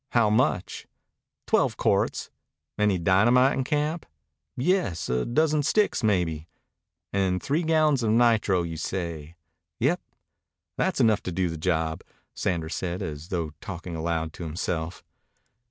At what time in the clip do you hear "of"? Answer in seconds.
8.01-8.09